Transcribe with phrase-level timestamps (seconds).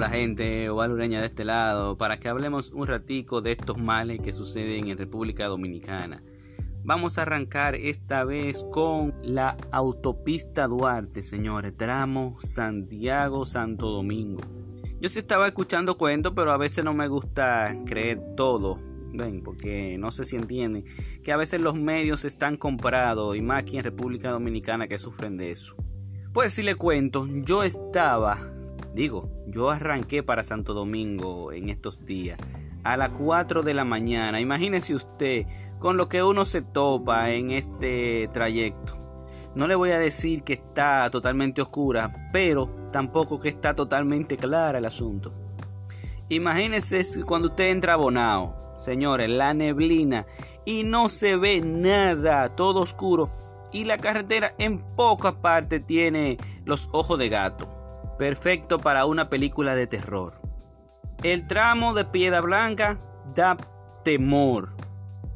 [0.00, 4.18] Hola gente, Oval Ureña de este lado, para que hablemos un ratico de estos males
[4.22, 6.22] que suceden en República Dominicana.
[6.82, 14.40] Vamos a arrancar esta vez con la autopista Duarte, señores, tramo Santiago-Santo Domingo.
[15.02, 18.78] Yo sí estaba escuchando cuentos, pero a veces no me gusta creer todo,
[19.12, 20.86] ven, porque no sé si entienden,
[21.22, 25.36] que a veces los medios están comprados, y más aquí en República Dominicana que sufren
[25.36, 25.76] de eso.
[26.32, 28.38] Pues si le cuento, yo estaba
[28.94, 32.38] Digo, yo arranqué para Santo Domingo en estos días
[32.82, 34.40] a las 4 de la mañana.
[34.40, 35.46] Imagínese usted
[35.78, 38.96] con lo que uno se topa en este trayecto.
[39.54, 44.78] No le voy a decir que está totalmente oscura, pero tampoco que está totalmente clara
[44.78, 45.32] el asunto.
[46.28, 50.26] Imagínese cuando usted entra abonado, señores, la neblina
[50.64, 53.30] y no se ve nada, todo oscuro
[53.72, 57.79] y la carretera en pocas partes tiene los ojos de gato
[58.20, 60.34] perfecto para una película de terror.
[61.22, 63.00] El tramo de Piedra Blanca
[63.34, 63.56] da
[64.04, 64.76] temor.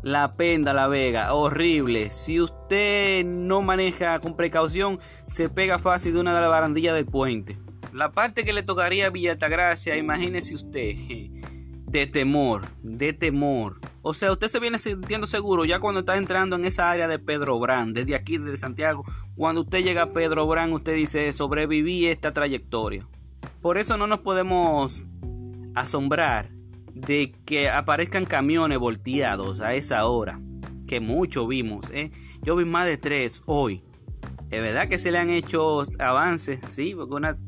[0.03, 2.11] La Penda, La Vega, horrible.
[2.11, 7.07] Si usted no maneja con precaución, se pega fácil de una de las barandillas del
[7.07, 7.57] puente.
[7.95, 10.95] La parte que le tocaría a Villa Altagracia, imagínese usted,
[11.87, 13.81] de temor, de temor.
[14.07, 17.19] O sea, usted se viene sintiendo seguro ya cuando está entrando en esa área de
[17.19, 19.03] Pedro Brán, desde aquí, desde Santiago.
[19.35, 23.09] Cuando usted llega a Pedro Brán, usted dice, sobreviví esta trayectoria.
[23.63, 25.03] Por eso no nos podemos
[25.75, 26.51] asombrar
[26.93, 30.39] de que aparezcan camiones volteados a esa hora,
[30.87, 31.89] que mucho vimos.
[31.91, 32.11] ¿eh?
[32.43, 33.83] Yo vi más de tres hoy.
[34.51, 37.39] Es verdad que se le han hecho avances, sí, porque una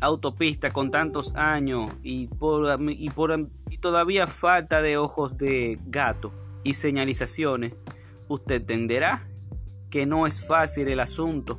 [0.00, 3.32] autopista con tantos años y por, y por
[3.80, 6.32] todavía falta de ojos de gato
[6.64, 7.74] y señalizaciones,
[8.28, 9.28] usted entenderá
[9.90, 11.58] que no es fácil el asunto.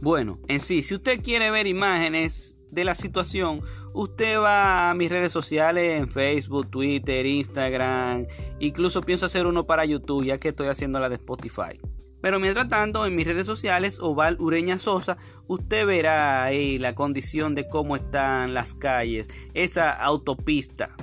[0.00, 5.10] Bueno, en sí, si usted quiere ver imágenes de la situación, usted va a mis
[5.10, 8.26] redes sociales en Facebook, Twitter, Instagram,
[8.58, 11.80] incluso pienso hacer uno para YouTube, ya que estoy haciendo la de Spotify.
[12.22, 15.16] Pero mientras tanto, en mis redes sociales, Oval Ureña Sosa,
[15.46, 20.94] usted verá ahí la condición de cómo están las calles, esa autopista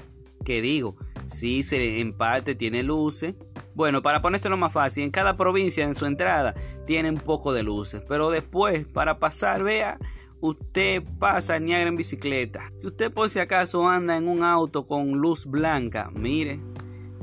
[0.48, 3.36] que digo, si se en parte tiene luces.
[3.76, 7.64] Bueno, para ponérselo más fácil, en cada provincia en su entrada tiene un poco de
[7.64, 10.00] luces, pero después para pasar, vea,
[10.40, 12.72] usted pasa Niagara en bicicleta.
[12.80, 16.62] Si usted por si acaso anda en un auto con luz blanca, mire,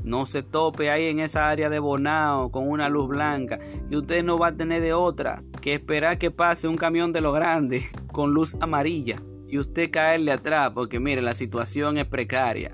[0.03, 3.57] no se tope ahí en esa área de Bonao con una luz blanca,
[3.89, 7.21] y usted no va a tener de otra que esperar que pase un camión de
[7.21, 9.15] lo grande con luz amarilla
[9.47, 12.71] y usted caerle atrás, porque mire, la situación es precaria.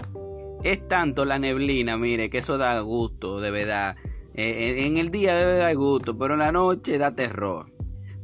[0.63, 3.95] Es tanto la neblina, mire, que eso da gusto, de verdad.
[4.35, 7.71] Eh, eh, en el día debe dar gusto, pero en la noche da terror.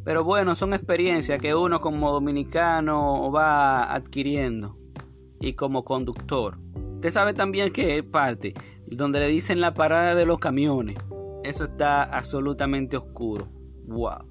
[0.04, 4.78] Pero bueno, son experiencias que uno como dominicano va adquiriendo
[5.40, 6.60] y como conductor.
[6.96, 8.54] Usted sabe también que es parte
[8.86, 10.98] donde le dicen la parada de los camiones.
[11.44, 13.48] Eso está absolutamente oscuro.
[13.88, 14.26] Wow.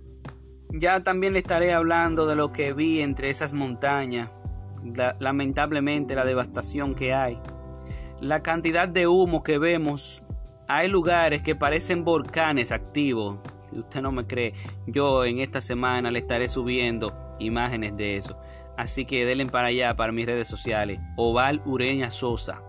[0.70, 4.30] Ya también le estaré hablando de lo que vi entre esas montañas.
[5.18, 7.38] lamentablemente la devastación que hay
[8.20, 10.22] la cantidad de humo que vemos.
[10.68, 13.40] Hay lugares que parecen volcanes activos.
[13.72, 14.54] Usted no me cree,
[14.86, 18.38] yo en esta semana le estaré subiendo imágenes de eso.
[18.76, 21.00] Así que denle para allá, para mis redes sociales.
[21.16, 22.62] Oval Ureña Sosa.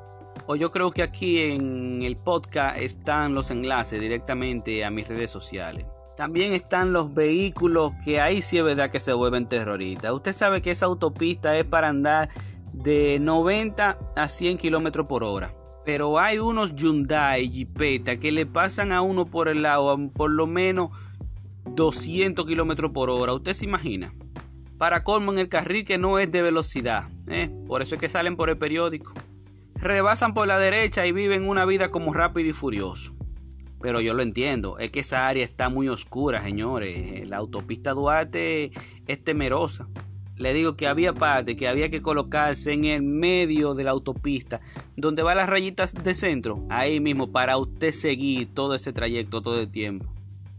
[0.45, 5.31] O yo creo que aquí en el podcast están los enlaces directamente a mis redes
[5.31, 5.85] sociales.
[6.15, 10.11] También están los vehículos que ahí sí es verdad que se vuelven terroristas.
[10.11, 12.29] Usted sabe que esa autopista es para andar
[12.73, 15.51] de 90 a 100 kilómetros por hora.
[15.85, 20.45] Pero hay unos Hyundai Jeepeta que le pasan a uno por el lado por lo
[20.45, 20.91] menos
[21.65, 23.33] 200 kilómetros por hora.
[23.33, 24.13] ¿Usted se imagina?
[24.77, 27.09] Para colmo en el carril que no es de velocidad.
[27.27, 27.49] ¿eh?
[27.67, 29.13] Por eso es que salen por el periódico.
[29.75, 33.13] Rebasan por la derecha y viven una vida como rápido y furioso.
[33.79, 37.29] Pero yo lo entiendo, es que esa área está muy oscura, señores.
[37.29, 38.71] La autopista Duarte
[39.05, 39.87] es temerosa
[40.37, 44.61] le digo que había parte que había que colocarse en el medio de la autopista,
[44.95, 49.59] donde van las rayitas de centro, ahí mismo para usted seguir todo ese trayecto todo
[49.59, 50.05] el tiempo.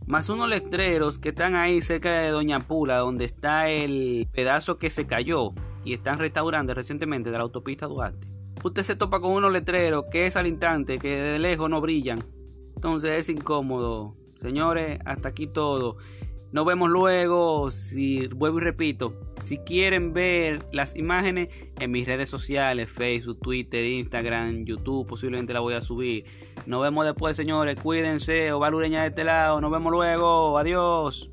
[0.06, 4.88] Más unos letreros que están ahí cerca de Doña Pula, donde está el pedazo que
[4.88, 5.52] se cayó
[5.84, 8.26] y están restaurando recientemente de la autopista Duarte.
[8.64, 12.24] Usted se topa con unos letreros que es al instante, que de lejos no brillan.
[12.74, 14.16] Entonces es incómodo.
[14.36, 15.98] Señores, hasta aquí todo.
[16.52, 17.70] Nos vemos luego.
[17.70, 21.48] Si vuelvo y repito, si quieren ver las imágenes
[21.78, 26.24] en mis redes sociales, Facebook, Twitter, Instagram, YouTube, posiblemente la voy a subir.
[26.66, 27.78] Nos vemos después, señores.
[27.80, 28.52] Cuídense.
[28.52, 29.60] Oval Ureña de este lado.
[29.60, 30.58] Nos vemos luego.
[30.58, 31.30] Adiós.